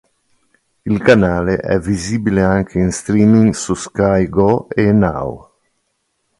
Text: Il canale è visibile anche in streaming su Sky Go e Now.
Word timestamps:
Il 0.87 0.97
canale 1.03 1.57
è 1.57 1.77
visibile 1.77 2.41
anche 2.41 2.79
in 2.79 2.91
streaming 2.91 3.53
su 3.53 3.75
Sky 3.75 4.27
Go 4.29 4.67
e 4.67 4.91
Now. 4.91 5.51